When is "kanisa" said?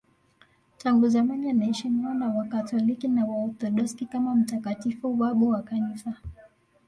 5.63-6.13